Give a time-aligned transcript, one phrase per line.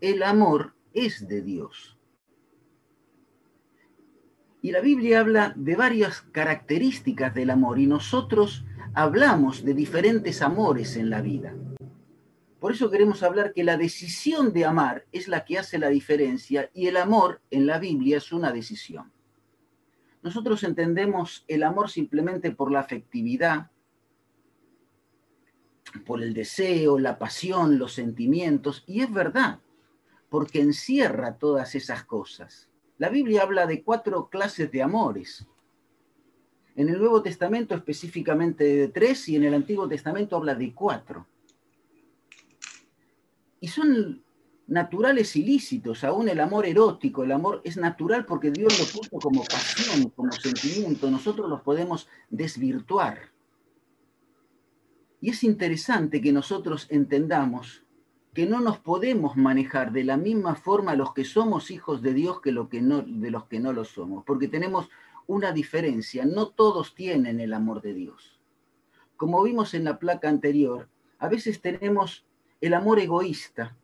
[0.00, 1.98] el amor es de Dios.
[4.62, 8.64] Y la Biblia habla de varias características del amor y nosotros
[8.94, 11.54] hablamos de diferentes amores en la vida.
[12.58, 16.70] Por eso queremos hablar que la decisión de amar es la que hace la diferencia
[16.74, 19.12] y el amor en la Biblia es una decisión.
[20.22, 23.70] Nosotros entendemos el amor simplemente por la afectividad,
[26.04, 29.60] por el deseo, la pasión, los sentimientos, y es verdad,
[30.28, 32.68] porque encierra todas esas cosas.
[32.98, 35.46] La Biblia habla de cuatro clases de amores.
[36.74, 41.26] En el Nuevo Testamento específicamente de tres y en el Antiguo Testamento habla de cuatro.
[43.60, 44.22] Y son
[44.66, 49.44] naturales ilícitos, aún el amor erótico, el amor es natural porque Dios lo puso como
[49.44, 53.30] pasión, como sentimiento, nosotros los podemos desvirtuar.
[55.20, 57.85] Y es interesante que nosotros entendamos
[58.36, 62.42] que no nos podemos manejar de la misma forma los que somos hijos de Dios
[62.42, 64.90] que, lo que no, de los que no lo somos, porque tenemos
[65.26, 68.38] una diferencia, no todos tienen el amor de Dios.
[69.16, 70.86] Como vimos en la placa anterior,
[71.18, 72.26] a veces tenemos
[72.60, 73.74] el amor egoísta,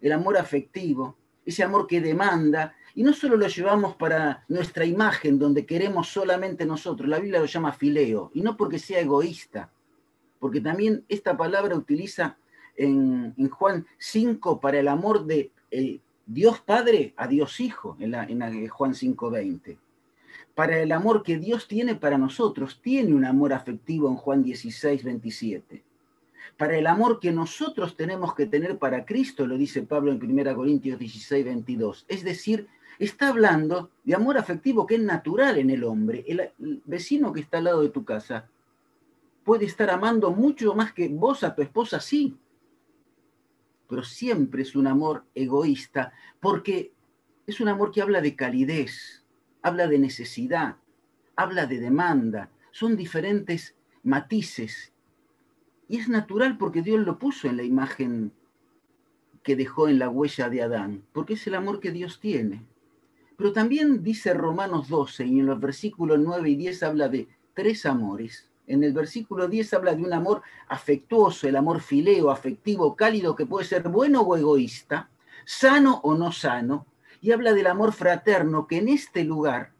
[0.00, 5.38] el amor afectivo, ese amor que demanda, y no solo lo llevamos para nuestra imagen,
[5.38, 9.70] donde queremos solamente nosotros, la Biblia lo llama fileo, y no porque sea egoísta,
[10.38, 12.38] porque también esta palabra utiliza
[12.76, 18.24] en, Juan 5 para el amor de eh, Dios Padre a Dios Hijo, en, la,
[18.24, 19.76] en Juan 5.20.
[20.54, 25.82] Para el amor que Dios tiene para nosotros, tiene un amor afectivo en Juan 16.27.
[26.56, 30.54] Para el amor que nosotros tenemos que tener para Cristo, lo dice Pablo en 1
[30.54, 32.04] Corintios 16.22.
[32.08, 36.24] Es decir, está hablando de amor afectivo que es natural en el hombre.
[36.26, 36.50] el,
[36.84, 38.48] vecino que está al lado de tu casa
[39.44, 42.36] puede estar amando mucho más que vos a tu esposa, sí,
[43.92, 46.94] pero siempre es un amor egoísta, porque
[47.46, 49.22] es un amor que habla de calidez,
[49.60, 50.78] habla de necesidad,
[51.36, 54.94] habla de demanda, son diferentes matices.
[55.88, 58.32] Y es natural porque Dios lo puso en la imagen
[59.42, 62.64] que dejó en la huella de Adán, porque es el amor que Dios tiene.
[63.36, 67.84] Pero también dice Romanos 12 y en los versículos 9 y 10 habla de tres
[67.84, 73.34] amores en el versículo 10 habla de un amor afectuoso, el amor fileo, afectivo, cálido,
[73.34, 75.10] que puede ser bueno o egoísta,
[75.44, 76.86] sano o no sano,
[77.20, 79.72] y habla del amor fraterno, que en este lugar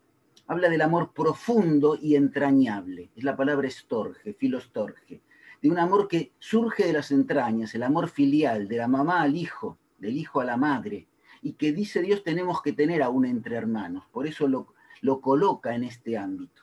[0.47, 3.11] habla del amor profundo y entrañable.
[3.17, 5.23] Es la palabra estorge, filostorge,
[5.61, 9.37] de un amor que surge de las entrañas, el amor filial, de la mamá al
[9.37, 11.07] hijo, del hijo a la madre,
[11.41, 14.05] y que dice Dios tenemos que tener aún entre hermanos.
[14.13, 16.62] Por eso lo, lo coloca en este ámbito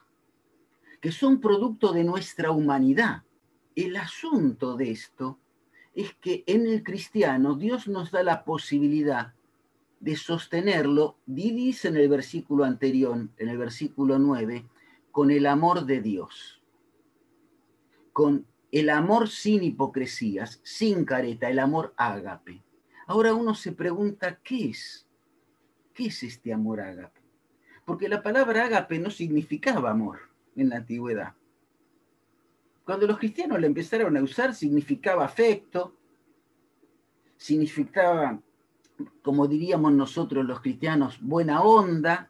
[0.99, 3.23] que son producto de nuestra humanidad.
[3.75, 5.39] El asunto de esto
[5.95, 9.33] es que en el cristiano Dios nos da la posibilidad
[9.99, 14.65] de sostenerlo, dice en el versículo anterior, en el versículo 9,
[15.11, 16.61] con el amor de Dios,
[18.13, 22.61] con el amor sin hipocresías, sin careta, el amor ágape.
[23.07, 25.07] Ahora uno se pregunta, ¿qué es?
[25.93, 27.21] ¿Qué es este amor ágape?
[27.83, 31.33] Porque la palabra ágape no significaba amor en la antigüedad.
[32.83, 35.93] Cuando los cristianos la empezaron a usar, significaba afecto,
[37.37, 38.39] significaba,
[39.21, 42.29] como diríamos nosotros los cristianos, buena onda.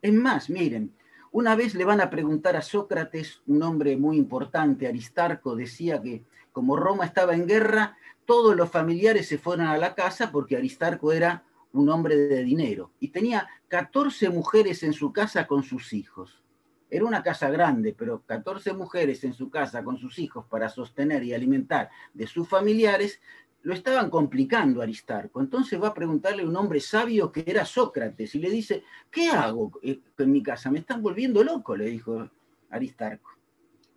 [0.00, 0.94] Es más, miren,
[1.32, 6.22] una vez le van a preguntar a Sócrates, un hombre muy importante, Aristarco, decía que
[6.52, 11.10] como Roma estaba en guerra, todos los familiares se fueron a la casa porque Aristarco
[11.10, 16.43] era un hombre de dinero y tenía 14 mujeres en su casa con sus hijos.
[16.90, 21.24] Era una casa grande, pero 14 mujeres en su casa con sus hijos para sostener
[21.24, 23.20] y alimentar de sus familiares,
[23.62, 25.40] lo estaban complicando Aristarco.
[25.40, 29.30] Entonces va a preguntarle a un hombre sabio que era Sócrates y le dice, ¿qué
[29.30, 30.70] hago en mi casa?
[30.70, 32.30] Me están volviendo loco, le dijo
[32.70, 33.30] Aristarco.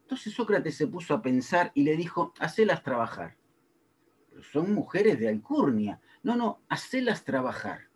[0.03, 3.35] Entonces Sócrates se puso a pensar y le dijo, hacelas trabajar.
[4.29, 5.99] Pero son mujeres de alcurnia.
[6.23, 7.89] No, no, hacelas trabajar.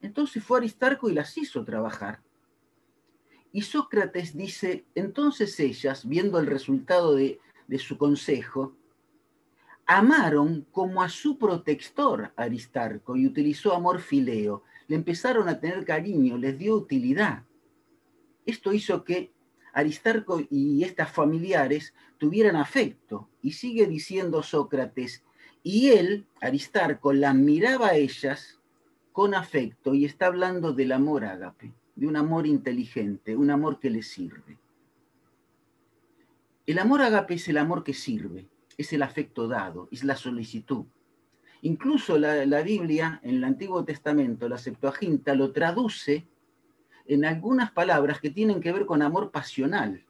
[0.00, 2.20] Entonces fue Aristarco y las hizo trabajar.
[3.52, 7.38] Y Sócrates dice, entonces ellas, viendo el resultado de,
[7.78, 8.74] su consejo,
[9.86, 14.62] amaron como a su protector Aristarco y utilizó amor fileo.
[14.88, 17.44] Le empezaron a tener cariño, les dio utilidad.
[18.46, 19.32] Esto hizo que
[19.74, 23.28] Aristarco y estas familiares tuvieran afecto.
[23.42, 25.24] Y sigue diciendo Sócrates,
[25.62, 28.60] y él, Aristarco, las miraba a ellas
[29.12, 33.90] con afecto y está hablando del amor ágape de un amor inteligente, un amor que
[33.90, 34.58] le sirve.
[36.66, 38.48] El amor agape es el amor que sirve,
[38.78, 40.86] es el afecto dado, es la solicitud.
[41.62, 46.26] Incluso la, Biblia, en el Antiguo Testamento, la Septuaginta, lo traduce
[47.06, 50.04] en algunas palabras que tienen que ver con amor pasional.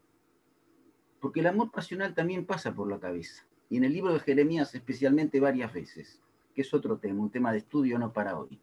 [1.20, 3.46] Porque el amor pasional también pasa por la cabeza.
[3.68, 6.22] Y en el libro de Jeremías especialmente varias veces,
[6.54, 8.58] que es otro tema, un tema de estudio no para hoy.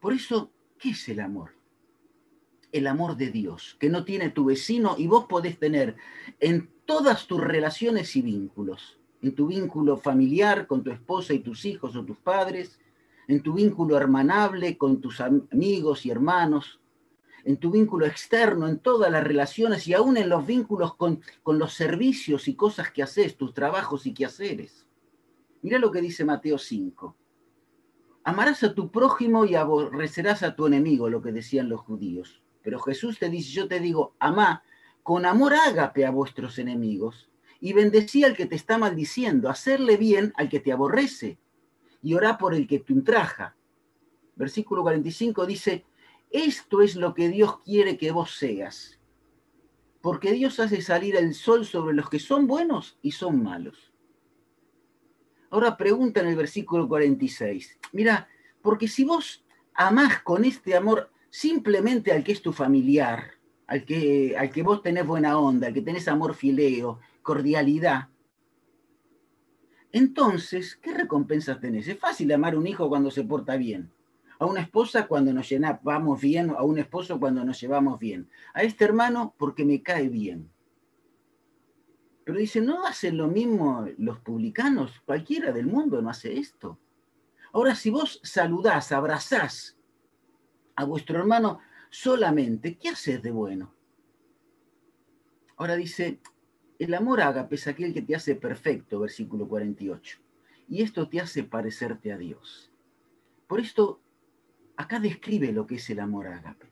[0.00, 1.55] Por eso, ¿qué es el amor?
[2.76, 5.96] El amor de Dios, que no tiene tu vecino y vos podés tener
[6.40, 11.64] en todas tus relaciones y vínculos en tu vínculo familiar con tu esposa y tus
[11.64, 12.78] hijos o tus padres,
[13.28, 16.80] en tu vínculo hermanable con tus amigos y hermanos,
[17.44, 21.58] en tu vínculo externo, en todas las relaciones y aún en los vínculos con, con
[21.58, 24.86] los servicios y cosas que haces, tus trabajos y quehaceres.
[25.62, 27.16] Mira lo que dice Mateo 5.
[28.24, 32.42] Amarás a tu prójimo y aborrecerás a tu enemigo, lo que decían los judíos.
[32.66, 34.64] Pero Jesús te dice, yo te digo, amá
[35.04, 37.30] con amor ágape a vuestros enemigos
[37.60, 41.38] y bendecía al que te está maldiciendo, hacerle bien al que te aborrece
[42.02, 43.54] y orá por el que te ultraja.
[44.34, 45.84] Versículo 45 dice,
[46.28, 48.98] esto es lo que Dios quiere que vos seas,
[50.00, 53.92] porque Dios hace salir el sol sobre los que son buenos y son malos.
[55.50, 58.28] Ahora pregunta en el versículo 46, mira,
[58.60, 63.32] porque si vos amás con este amor simplemente al que es tu familiar,
[63.66, 68.08] al que, al que vos tenés buena onda, al que tenés amor fileo, cordialidad.
[69.92, 71.88] Entonces, ¿qué recompensas tenés?
[71.88, 73.92] Es fácil amar a un hijo cuando se porta bien,
[74.38, 75.52] a una esposa cuando nos
[75.82, 80.08] vamos bien, a un esposo cuando nos llevamos bien, a este hermano porque me cae
[80.08, 80.50] bien.
[82.24, 85.02] Pero dice, ¿no hacen lo mismo los publicanos?
[85.04, 86.78] Cualquiera del mundo no hace esto.
[87.52, 89.75] Ahora, si vos saludás, abrazás
[90.76, 93.74] a vuestro hermano solamente, ¿qué haces de bueno?
[95.56, 96.20] Ahora dice,
[96.78, 100.18] el amor ágape es aquel que te hace perfecto, versículo 48.
[100.68, 102.70] Y esto te hace parecerte a Dios.
[103.46, 104.00] Por esto,
[104.76, 106.66] acá describe lo que es el amor ágape.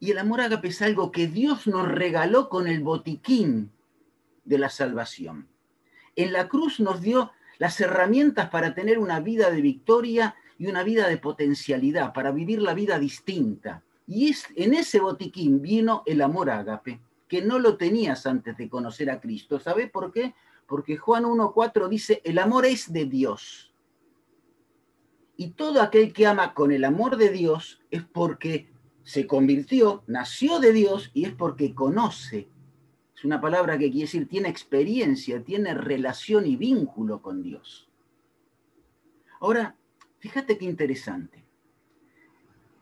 [0.00, 3.70] Y el amor ágape es algo que Dios nos regaló con el botiquín
[4.44, 5.48] de la salvación.
[6.16, 10.82] En la cruz nos dio las herramientas para tener una vida de victoria y una
[10.82, 13.82] vida de potencialidad, para vivir la vida distinta.
[14.06, 18.68] Y es, en ese botiquín vino el amor ágape que no lo tenías antes de
[18.68, 19.58] conocer a Cristo.
[19.58, 20.34] ¿Sabe por qué?
[20.66, 23.72] Porque Juan 1.4 dice, el amor es de Dios.
[25.36, 28.70] Y todo aquel que ama con el amor de Dios es porque
[29.02, 32.48] se convirtió, nació de Dios y es porque conoce.
[33.14, 37.88] Es una palabra que quiere decir, tiene experiencia, tiene relación y vínculo con Dios.
[39.40, 39.76] Ahora,
[40.18, 41.44] fíjate qué interesante.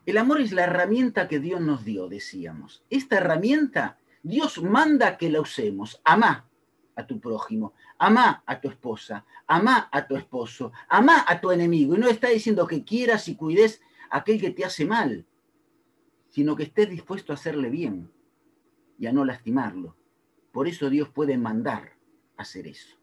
[0.07, 2.85] El amor es la herramienta que Dios nos dio, decíamos.
[2.91, 6.01] Esta herramienta Dios manda que la usemos.
[6.03, 6.49] Amá
[6.97, 11.95] a tu prójimo, amá a tu esposa, amá a tu esposo, amá a tu enemigo.
[11.95, 15.27] Y no está diciendo que quieras y cuides a aquel que te hace mal,
[16.31, 18.11] sino que estés dispuesto a hacerle bien
[18.99, 19.97] y a no lastimarlo.
[20.53, 21.93] Por eso Dios puede mandar
[22.37, 22.97] hacer eso.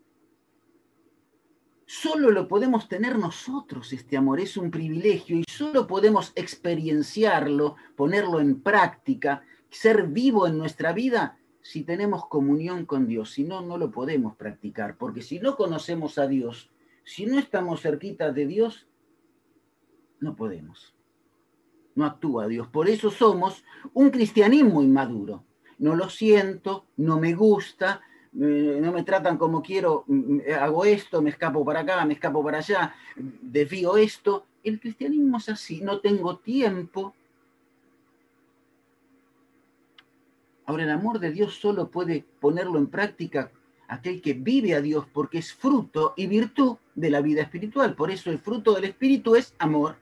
[1.93, 8.39] Solo lo podemos tener nosotros, este amor, es un privilegio y solo podemos experienciarlo, ponerlo
[8.39, 13.31] en práctica ser vivo en nuestra vida si tenemos comunión con Dios.
[13.31, 16.71] Si no, no lo podemos practicar, porque si no conocemos a Dios,
[17.03, 18.87] si no estamos cerquitas de Dios,
[20.21, 20.95] no podemos.
[21.95, 22.69] No actúa Dios.
[22.69, 25.43] Por eso somos un cristianismo inmaduro.
[25.77, 27.99] No lo siento, no me gusta,
[28.33, 30.05] no me tratan como quiero,
[30.59, 34.45] hago esto, me escapo para acá, me escapo para allá, desvío esto.
[34.63, 37.13] El cristianismo es así, no tengo tiempo
[40.71, 43.51] Ahora, el amor de Dios solo puede ponerlo en práctica
[43.89, 47.93] aquel que vive a Dios porque es fruto y virtud de la vida espiritual.
[47.93, 49.97] Por eso el fruto del Espíritu es amor.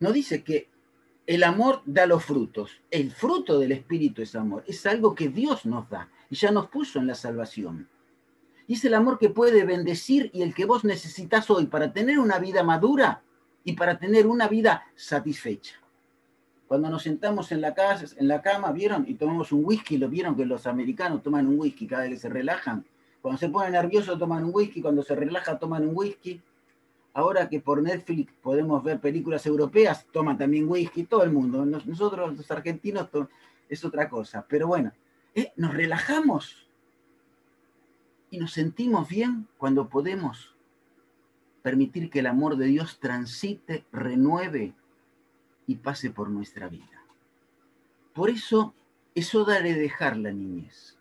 [0.00, 0.68] No dice que
[1.26, 2.82] el amor da los frutos.
[2.90, 4.64] El fruto del Espíritu es amor.
[4.66, 7.88] Es algo que Dios nos da y ya nos puso en la salvación.
[8.66, 12.18] Y es el amor que puede bendecir y el que vos necesitas hoy para tener
[12.18, 13.22] una vida madura
[13.62, 15.74] y para tener una vida satisfecha.
[16.66, 19.04] Cuando nos sentamos en la, casa, en la cama, ¿vieron?
[19.06, 22.18] Y tomamos un whisky, ¿lo vieron que los americanos toman un whisky cada vez que
[22.18, 22.84] se relajan?
[23.20, 26.40] Cuando se ponen nerviosos toman un whisky, cuando se relaja toman un whisky.
[27.14, 31.64] Ahora que por Netflix podemos ver películas europeas, toman también whisky, todo el mundo.
[31.64, 33.08] Nosotros los argentinos
[33.68, 34.44] es otra cosa.
[34.48, 34.92] Pero bueno,
[35.34, 36.66] eh, nos relajamos
[38.30, 40.56] y nos sentimos bien cuando podemos
[41.62, 44.74] permitir que el amor de Dios transite, renueve
[45.68, 47.00] y pase por nuestra vida.
[48.12, 48.74] Por eso
[49.14, 50.98] es hora de dejar la niñez.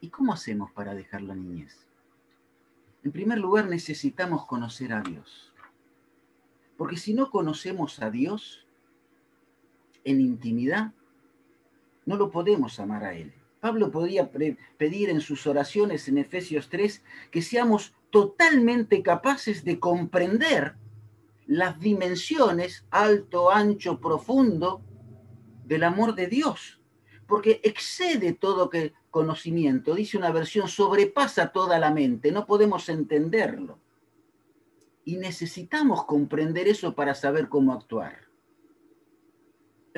[0.00, 1.87] ¿Y cómo hacemos para dejar la niñez?
[3.04, 5.52] En primer lugar, necesitamos conocer a Dios.
[6.76, 8.66] Porque si no conocemos a Dios
[10.04, 10.92] en intimidad,
[12.06, 13.32] no lo podemos amar a Él.
[13.60, 20.76] Pablo podía pedir en sus oraciones en Efesios 3 que seamos totalmente capaces de comprender
[21.46, 24.82] las dimensiones alto, ancho, profundo
[25.64, 26.77] del amor de Dios,
[27.28, 33.78] porque excede todo que conocimiento, dice una versión, sobrepasa toda la mente, no podemos entenderlo.
[35.04, 38.28] Y necesitamos comprender eso para saber cómo actuar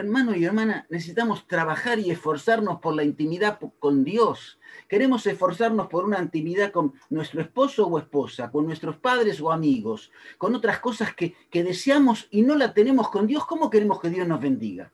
[0.00, 4.58] hermano y hermana, necesitamos trabajar y esforzarnos por la intimidad con Dios.
[4.88, 10.10] Queremos esforzarnos por una intimidad con nuestro esposo o esposa, con nuestros padres o amigos,
[10.38, 13.46] con otras cosas que, que deseamos y no la tenemos con Dios.
[13.46, 14.92] ¿Cómo queremos que Dios nos bendiga?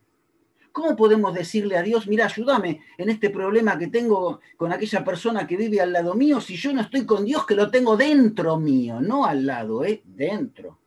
[0.77, 5.47] ¿Cómo podemos decirle a Dios, mira, ayúdame en este problema que tengo con aquella persona
[5.47, 8.59] que vive al lado mío si yo no estoy con Dios que lo tengo dentro
[8.59, 10.03] mío, no al lado, ¿eh?
[10.05, 10.79] Dentro.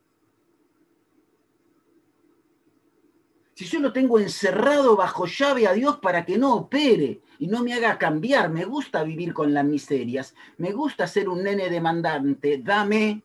[3.56, 7.64] si yo lo tengo encerrado bajo llave a Dios para que no opere y no
[7.64, 12.60] me haga cambiar, me gusta vivir con las miserias, me gusta ser un nene demandante,
[12.64, 13.24] dame,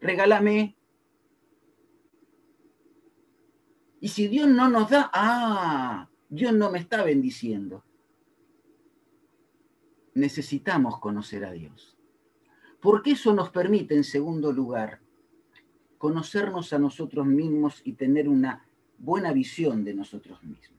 [0.00, 0.77] regálame.
[4.00, 7.82] Y si Dios no nos da, ah, Dios no me está bendiciendo.
[10.14, 11.96] Necesitamos conocer a Dios.
[12.80, 15.00] Porque eso nos permite, en segundo lugar,
[15.98, 18.64] conocernos a nosotros mismos y tener una
[18.98, 20.78] buena visión de nosotros mismos.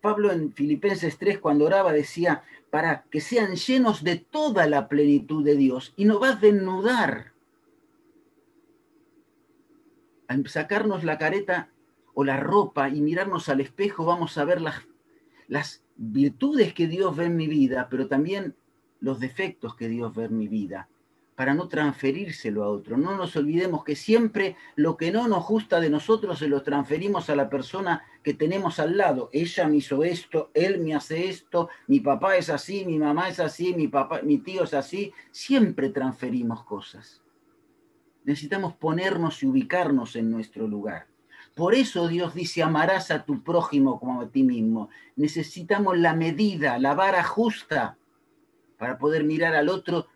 [0.00, 5.44] Pablo en Filipenses 3, cuando oraba, decía, para que sean llenos de toda la plenitud
[5.44, 5.94] de Dios.
[5.96, 7.32] Y no va a desnudar.
[10.28, 11.70] Al sacarnos la careta
[12.14, 14.82] o la ropa y mirarnos al espejo, vamos a ver las,
[15.48, 18.54] las virtudes que Dios ve en mi vida, pero también
[19.00, 20.88] los defectos que Dios ve en mi vida
[21.34, 22.96] para no transferírselo a otro.
[22.96, 27.28] No nos olvidemos que siempre lo que no nos gusta de nosotros se lo transferimos
[27.28, 29.30] a la persona que tenemos al lado.
[29.32, 33.40] Ella me hizo esto, él me hace esto, mi papá es así, mi mamá es
[33.40, 35.12] así, mi, papá, mi tío es así.
[35.30, 37.22] Siempre transferimos cosas.
[38.24, 41.06] Necesitamos ponernos y ubicarnos en nuestro lugar.
[41.54, 44.88] Por eso Dios dice, amarás a tu prójimo como a ti mismo.
[45.16, 47.96] Necesitamos la medida, la vara justa
[48.76, 50.08] para poder mirar al otro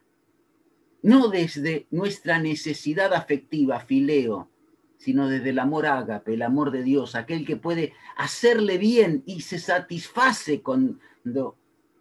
[1.02, 4.49] no desde nuestra necesidad afectiva, fileo,
[4.97, 9.42] sino desde el amor ágape, el amor de Dios, aquel que puede hacerle bien y
[9.42, 11.57] se satisface cuando,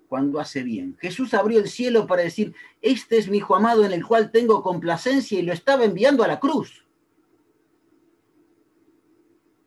[0.10, 0.98] cuando hace bien.
[1.00, 4.64] Jesús abrió el cielo para decir, este es mi hijo amado en el cual tengo
[4.64, 6.87] complacencia y lo estaba enviando a la cruz.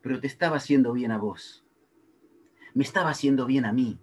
[0.01, 1.63] Pero te estaba haciendo bien a vos.
[2.73, 3.99] Me estaba haciendo bien a mí.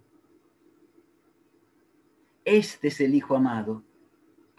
[2.45, 3.83] Este es el hijo amado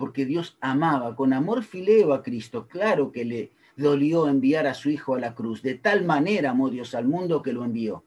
[0.00, 2.66] porque Dios amaba con amor fileo a Cristo.
[2.66, 5.61] Claro que le dolió enviar a su Hijo a la cruz.
[5.61, 8.02] De tal manera amó Dios al mundo que lo envió.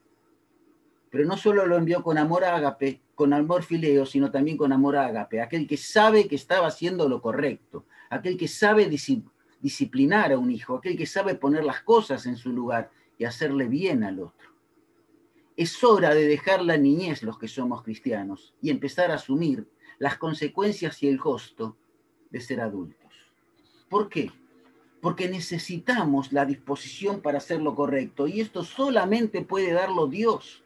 [1.11, 4.97] Pero no solo lo envió con amor ágape, con amor fileo, sino también con amor
[4.97, 5.39] ágape.
[5.39, 7.85] Aquel que sabe que estaba haciendo lo correcto.
[8.09, 8.89] Aquel que sabe
[9.61, 10.77] disciplinar a un hijo.
[10.77, 14.49] Aquel que sabe poner las cosas en su lugar y hacerle bien al otro.
[15.55, 19.67] Es hora de dejar la niñez los que somos cristianos y empezar a asumir
[19.99, 21.77] las consecuencias y el costo
[22.31, 23.11] de ser adultos.
[23.89, 24.31] ¿Por qué?
[25.01, 30.63] Porque necesitamos la disposición para hacer lo correcto y esto solamente puede darlo Dios.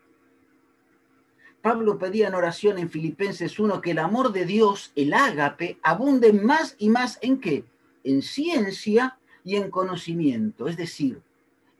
[1.62, 6.32] Pablo pedía en oración en Filipenses 1 que el amor de Dios, el ágape, abunde
[6.32, 7.66] más y más en qué?
[8.06, 11.22] En ciencia y en conocimiento, es decir,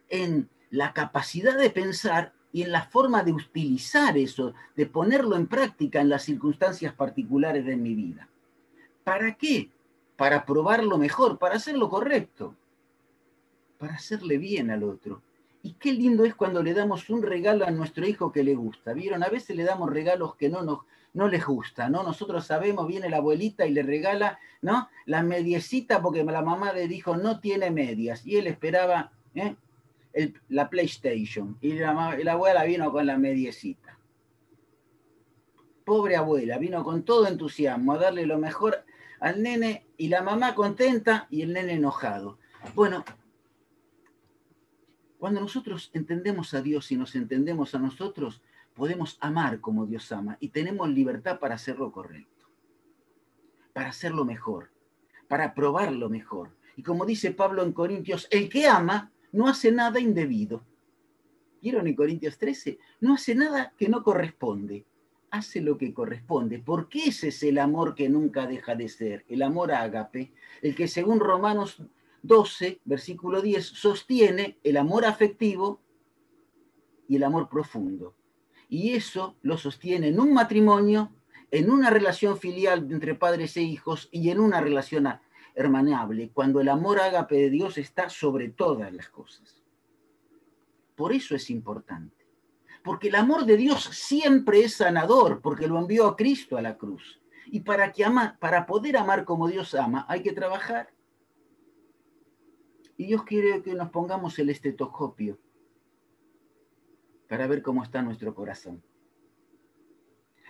[0.10, 5.48] en la capacidad de pensar y en la forma de utilizar eso, de ponerlo en
[5.48, 8.30] práctica en las circunstancias particulares de mi vida.
[9.04, 9.70] ¿Para qué?
[10.18, 12.56] para probarlo mejor, para hacer lo correcto,
[13.78, 15.22] para hacerle bien al otro.
[15.62, 18.94] Y qué lindo es cuando le damos un regalo a nuestro hijo que le gusta.
[18.94, 19.24] ¿Vieron?
[19.24, 20.80] A veces le damos regalos que no nos
[21.14, 22.04] no les gusta, ¿no?
[22.04, 24.88] Nosotros sabemos, viene la abuelita y le regala, ¿no?
[25.06, 29.56] La mediecita porque la mamá le dijo no tiene medias y él esperaba ¿eh?
[30.50, 33.98] La PlayStation y la, la abuela vino con la mediecita.
[35.86, 38.84] Pobre abuela, vino con todo entusiasmo a darle lo mejor
[39.20, 42.40] al nene y la mamá contenta y el nene enojado.
[42.76, 43.04] Bueno,
[45.18, 48.42] cuando nosotros entendemos a Dios y nos entendemos a nosotros,
[48.74, 52.48] podemos amar como Dios ama y tenemos libertad para hacerlo correcto,
[53.74, 54.70] para hacerlo mejor,
[55.28, 56.56] para probarlo mejor.
[56.76, 60.64] Y como dice Pablo en Corintios, el que ama no hace nada indebido.
[61.62, 62.78] ¿Vieron en Corintios 13?
[63.02, 64.86] No hace nada que no corresponde.
[65.30, 69.42] hace lo que corresponde, porque ese es el amor que nunca deja de ser, el
[69.42, 70.32] amor ágape,
[70.62, 71.84] el que según Romanos
[72.24, 75.82] 12, versículo 10, sostiene el amor afectivo
[77.08, 78.16] y el amor profundo.
[78.70, 81.12] Y eso lo sostiene en un matrimonio,
[81.52, 85.08] en una relación filial entre padres e hijos y en una relación
[85.58, 89.64] hermanable, cuando el amor ágape de Dios está sobre todas las cosas.
[90.96, 92.28] Por eso es importante.
[92.84, 96.78] Porque el amor de Dios siempre es sanador, porque lo envió a Cristo a la
[96.78, 97.20] cruz.
[97.48, 100.94] Y para, que ama, para poder amar como Dios ama, hay que trabajar.
[102.96, 105.40] Y Dios quiere que nos pongamos el estetoscopio
[107.28, 108.84] para ver cómo está nuestro corazón.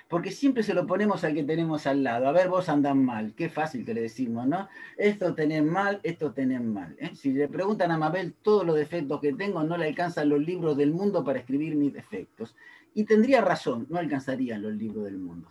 [0.07, 2.27] Porque siempre se lo ponemos al que tenemos al lado.
[2.27, 3.33] A ver, vos andás mal.
[3.35, 4.69] Qué fácil que le decimos, ¿no?
[4.97, 6.95] Esto tenés mal, esto tenés mal.
[6.99, 7.11] ¿eh?
[7.13, 10.77] Si le preguntan a Mabel todos los defectos que tengo, no le alcanzan los libros
[10.77, 12.55] del mundo para escribir mis defectos.
[12.93, 15.49] Y tendría razón, no alcanzarían los libros del mundo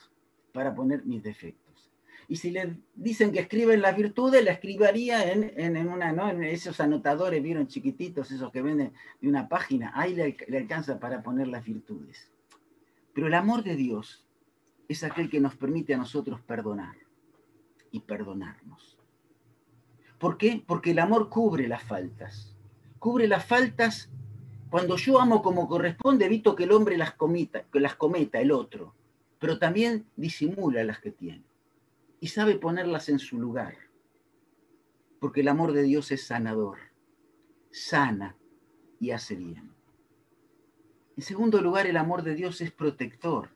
[0.53, 1.91] para poner mis defectos.
[2.29, 6.29] Y si le dicen que escriben las virtudes, la escribiría en, en, una, ¿no?
[6.29, 10.99] en esos anotadores, vieron chiquititos, esos que venden de una página, ahí le, le alcanza
[10.99, 12.33] para poner las virtudes.
[13.15, 14.26] Pero el amor de Dios
[14.89, 16.97] es aquel que nos permite a nosotros perdonar
[17.91, 18.99] y perdonarnos.
[20.19, 20.63] ¿Por qué?
[20.67, 22.57] Porque el amor cubre las faltas.
[22.99, 24.11] Cubre las faltas
[24.71, 28.51] cuando yo amo como corresponde, evito que el hombre las cometa, que las cometa el
[28.51, 28.95] otro,
[29.39, 31.45] pero también disimula las que tiene
[32.21, 33.77] y sabe ponerlas en su lugar.
[35.21, 36.79] Porque el amor de Dios es sanador,
[37.71, 38.37] sana
[38.99, 39.73] y hace bien.
[41.17, 43.51] En segundo lugar, el amor de Dios es protector.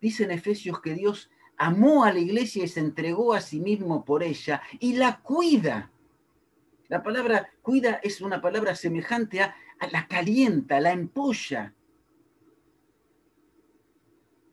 [0.00, 4.04] Dice en Efesios que Dios amó a la iglesia y se entregó a sí mismo
[4.04, 5.90] por ella y la cuida.
[6.88, 11.74] La palabra cuida es una palabra semejante a, a la calienta, la empolla.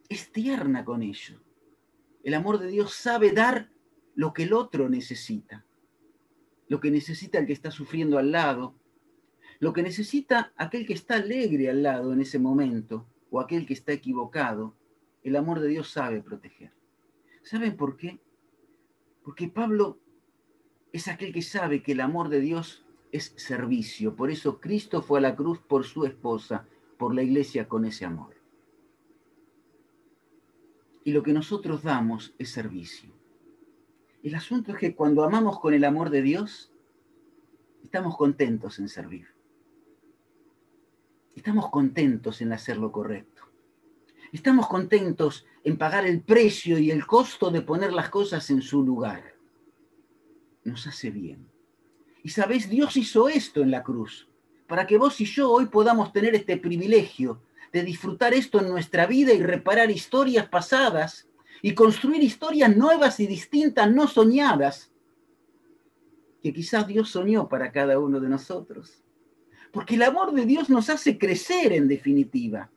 [0.10, 1.42] Es tierna con ello.
[2.24, 3.70] El amor de Dios sabe dar
[4.16, 5.66] lo que el otro necesita,
[6.68, 8.76] lo que necesita el que está sufriendo al lado,
[9.60, 13.74] lo que necesita aquel que está alegre al lado en ese momento o aquel que
[13.74, 14.76] está equivocado.
[15.28, 16.72] El amor de Dios sabe proteger.
[17.44, 18.20] ¿Saben por qué?
[19.24, 20.00] Porque Pablo
[20.92, 24.16] es aquel que sabe que el amor de Dios es servicio.
[24.16, 26.66] Por eso Cristo fue a la cruz por su esposa,
[26.98, 28.38] por la iglesia con ese amor
[31.08, 33.10] y lo que nosotros damos es servicio.
[34.24, 36.70] El asunto es que cuando amamos con el amor de Dios,
[37.82, 39.26] estamos contentos en servir.
[41.34, 43.37] Estamos contentos en hacer lo correcto.
[44.32, 48.84] Estamos contentos en pagar el precio y el costo de poner las cosas en su
[48.84, 49.36] lugar.
[50.64, 51.48] Nos hace bien.
[52.24, 54.28] Y sabéis, Dios hizo esto en la cruz,
[54.68, 59.06] para que vos y yo hoy podamos tener este privilegio de disfrutar esto en nuestra
[59.06, 61.28] vida y reparar historias pasadas
[61.62, 64.92] y construir historias nuevas y distintas, no soñadas,
[66.44, 69.04] que quizás Dios soñó para cada uno de nosotros.
[69.72, 72.70] Porque el amor de Dios nos hace crecer en definitiva.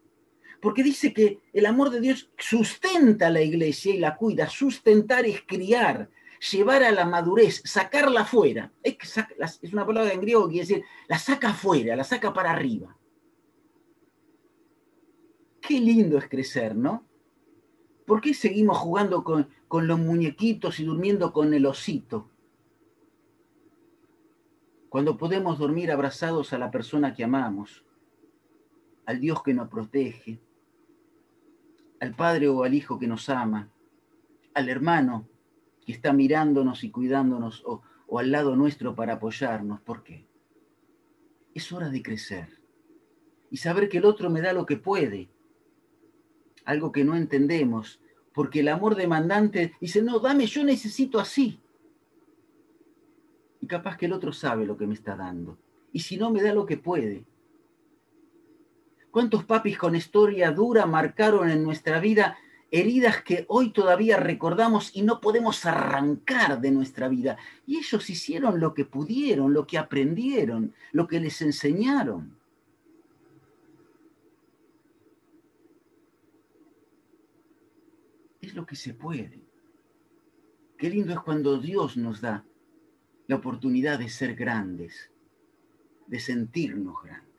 [0.61, 4.49] Porque dice que el amor de Dios sustenta a la iglesia y la cuida.
[4.49, 6.11] Sustentar es criar,
[6.53, 8.73] llevar a la madurez, sacarla afuera.
[8.83, 12.97] Es una palabra en griego que quiere decir, la saca afuera, la saca para arriba.
[15.61, 17.07] Qué lindo es crecer, ¿no?
[18.07, 22.29] ¿Por qué seguimos jugando con los muñequitos y durmiendo con el osito?
[24.89, 27.85] Cuando podemos dormir abrazados a la persona que amamos,
[29.07, 30.41] al Dios que nos protege,
[32.01, 33.71] al Padre o al Hijo que nos ama,
[34.55, 35.29] al hermano
[35.85, 37.83] que está mirándonos y cuidándonos o,
[38.19, 39.81] al lado nuestro para apoyarnos.
[39.81, 40.27] ¿Por qué?
[41.55, 42.49] Es hora de crecer
[43.51, 45.29] y saber que el otro me da lo que puede
[46.65, 48.01] algo que no entendemos,
[48.33, 51.61] porque el amor demandante dice, no, dame, yo necesito así.
[53.61, 55.59] Y capaz que el otro sabe lo que me está dando.
[55.93, 57.25] Y si no, me da lo que puede.
[59.11, 62.39] ¿Cuántos papis con historia dura marcaron en nuestra vida
[62.71, 67.37] heridas que hoy todavía recordamos y no podemos arrancar de nuestra vida?
[67.67, 72.41] Y ellos hicieron lo que pudieron, lo que aprendieron, lo que les enseñaron.
[78.51, 79.41] es lo que se puede.
[80.77, 82.45] Qué lindo es cuando Dios nos da
[83.27, 85.11] la oportunidad de ser grandes,
[86.07, 87.30] de sentirnos grandes.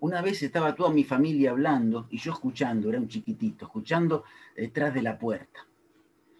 [0.00, 4.24] Una vez estaba toda mi familia hablando y yo escuchando, era un chiquitito, escuchando
[4.56, 5.66] detrás de la puerta.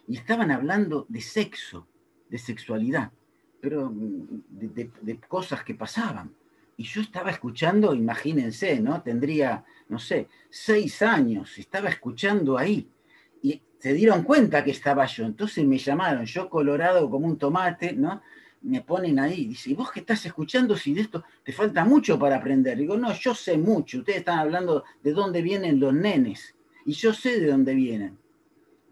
[0.07, 1.85] Y estaban hablando de sexo,
[2.29, 3.11] de sexualidad,
[3.59, 6.33] pero de, de, de cosas que pasaban.
[6.77, 9.01] Y yo estaba escuchando, imagínense, ¿no?
[9.01, 12.87] Tendría, no sé, seis años, estaba escuchando ahí.
[13.41, 15.25] Y se dieron cuenta que estaba yo.
[15.25, 18.21] Entonces me llamaron, yo colorado como un tomate, ¿no?
[18.61, 22.19] Me ponen ahí, dice, ¿y vos qué estás escuchando si de esto te falta mucho
[22.19, 22.77] para aprender?
[22.77, 27.13] Digo, no, yo sé mucho, ustedes están hablando de dónde vienen los nenes, y yo
[27.13, 28.17] sé de dónde vienen.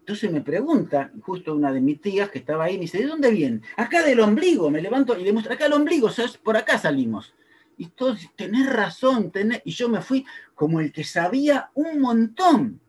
[0.00, 3.30] Entonces me pregunta, justo una de mis tías que estaba ahí, me dice, ¿de dónde
[3.30, 3.62] vienen?
[3.76, 6.38] Acá del ombligo, me levanto y le muestro, acá el ombligo, ¿sabes?
[6.38, 7.34] por acá salimos.
[7.76, 9.60] Y todos, tenés razón, tenés...
[9.66, 12.80] Y yo me fui como el que sabía un montón.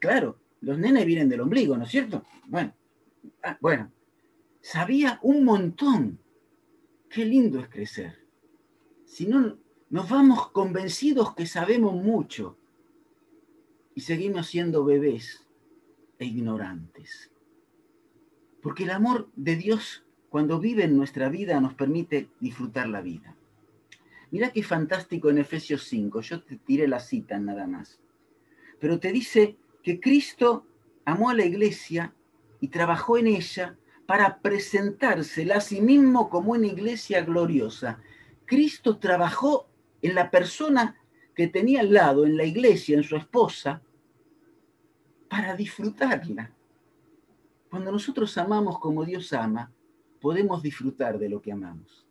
[0.00, 2.24] Claro, los nenes vienen del ombligo, ¿no es cierto?
[2.46, 2.72] Bueno,
[3.42, 3.92] ah, bueno,
[4.66, 6.18] sabía un montón.
[7.08, 8.18] Qué lindo es crecer.
[9.04, 9.58] Si no,
[9.90, 12.56] nos vamos convencidos que sabemos mucho
[13.94, 15.46] y seguimos siendo bebés
[16.18, 17.30] e ignorantes.
[18.60, 23.36] Porque el amor de Dios, cuando vive en nuestra vida, nos permite disfrutar la vida.
[24.32, 28.00] Mira qué fantástico en Efesios 5, yo te tiré la cita nada más.
[28.80, 30.66] Pero te dice que Cristo
[31.04, 32.12] amó a la iglesia
[32.60, 37.98] y trabajó en ella para presentársela a sí mismo como una iglesia gloriosa.
[38.44, 39.68] Cristo trabajó
[40.00, 40.96] en la persona
[41.34, 43.82] que tenía al lado, en la iglesia, en su esposa,
[45.28, 46.52] para disfrutarla.
[47.68, 49.72] Cuando nosotros amamos como Dios ama,
[50.20, 52.06] podemos disfrutar de lo que amamos.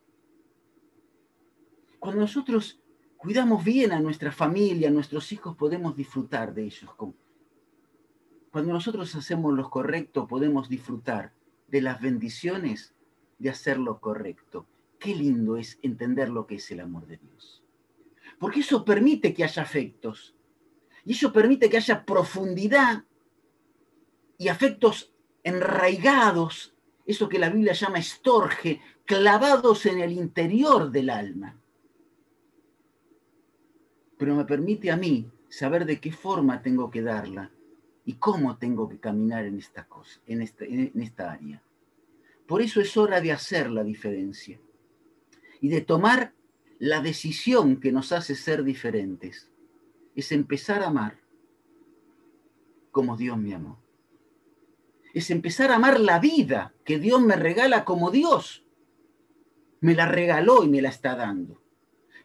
[1.98, 2.78] Cuando nosotros
[3.16, 6.90] cuidamos bien a nuestra familia, a nuestros hijos, podemos disfrutar de ellos.
[8.52, 11.32] Cuando nosotros hacemos lo correcto, podemos disfrutar
[11.68, 12.94] de las bendiciones
[13.38, 14.66] de hacer lo correcto.
[14.98, 17.62] Qué lindo es entender lo que es el amor de Dios.
[18.38, 20.34] Porque eso permite que haya afectos.
[21.04, 23.04] Y eso permite que haya profundidad
[24.38, 25.12] y afectos
[25.44, 26.74] enraigados,
[27.06, 31.60] eso que la Biblia llama estorge, clavados en el interior del alma
[34.16, 37.50] pero me permite a mí saber de qué forma tengo que darla
[38.06, 41.62] y cómo tengo que caminar en esta cosa, en esta, en esta área.
[42.46, 44.58] Por eso es hora de hacer la diferencia
[45.60, 46.32] y de tomar
[46.78, 49.50] la decisión que nos hace ser diferentes.
[50.14, 51.18] Es empezar a amar
[52.92, 53.82] como Dios me amó.
[55.12, 58.62] Es empezar a amar la vida que Dios me regala como Dios
[59.80, 61.60] me la regaló y me la está dando.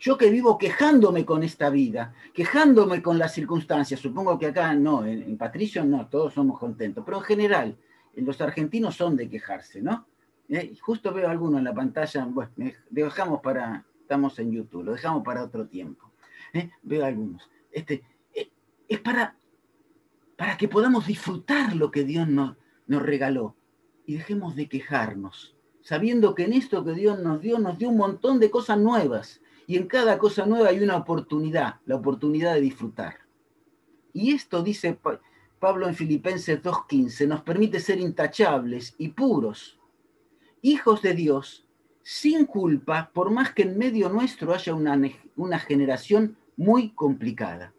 [0.01, 5.05] Yo que vivo quejándome con esta vida, quejándome con las circunstancias, supongo que acá no,
[5.05, 7.77] en, Patricio no, todos somos contentos, pero en general,
[8.15, 10.07] los argentinos son de quejarse, ¿no?
[10.49, 12.51] Eh, justo veo alguno en la pantalla, bueno,
[12.89, 16.11] dejamos para, estamos en YouTube, lo dejamos para otro tiempo.
[16.51, 16.71] ¿eh?
[16.81, 17.47] Veo algunos.
[17.71, 18.49] Este, eh,
[18.87, 19.35] es para,
[20.35, 23.55] para que podamos disfrutar lo que Dios nos, nos regaló
[24.07, 27.97] y dejemos de quejarnos, sabiendo que en esto que Dios nos dio, nos dio un
[27.97, 32.60] montón de cosas nuevas y en cada cosa nueva hay una oportunidad, la oportunidad de
[32.60, 33.19] disfrutar.
[34.12, 34.99] Y esto dice
[35.62, 39.79] Pablo en Filipenses 2.15, nos permite ser intachables y puros,
[40.62, 41.65] hijos de Dios,
[42.03, 44.99] sin culpa, por más que en medio nuestro haya una,
[45.38, 47.73] una generación muy complicada.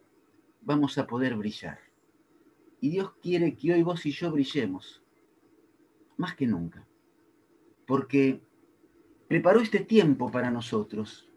[0.63, 1.79] Vamos a poder brillar.
[2.81, 5.03] Y Dios quiere que hoy vos y yo brillemos,
[6.17, 6.87] más que nunca,
[7.87, 8.41] porque
[9.29, 11.29] preparó este tiempo para nosotros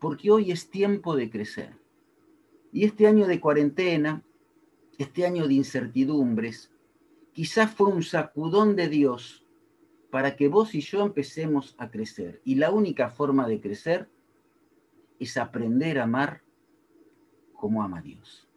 [0.00, 1.76] porque hoy es tiempo de crecer.
[2.72, 4.24] Y este año de cuarentena,
[4.98, 6.72] este año de incertidumbres,
[7.32, 9.44] quizás fue un sacudón de Dios
[10.10, 12.40] para que vos y yo empecemos a crecer.
[12.44, 14.08] Y la única forma de crecer
[15.20, 16.42] es aprender a amar
[17.52, 18.49] como ama Dios.